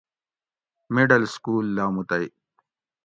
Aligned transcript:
مڈل 0.93 1.23
سکول 1.33 1.65
لاموتئ 1.75 2.25